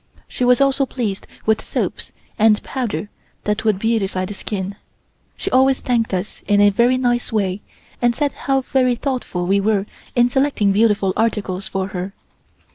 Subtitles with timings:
[0.27, 3.11] She was also pleased with soaps and powder
[3.43, 4.75] that would beautify the skin.
[5.37, 7.61] She always thanked us in a very nice way
[8.01, 9.85] and said how very thoughtful we were
[10.15, 12.15] in selecting beautiful articles for her.